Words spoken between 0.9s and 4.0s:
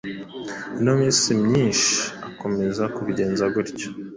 minsi myinshi akomeza kubigenza gutyo